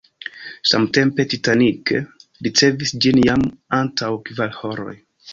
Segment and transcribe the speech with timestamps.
[0.67, 1.91] Samtempe "Titanic"
[2.47, 3.43] ricevis ĝin jam
[3.81, 4.95] antaŭ kvar horoj.